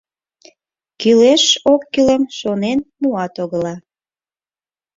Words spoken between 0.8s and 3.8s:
—Кӱлеш-оккӱлым шонен муат огыла.